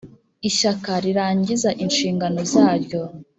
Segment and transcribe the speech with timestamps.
[0.49, 3.01] Ishyaka rirangiza inshingano zaryo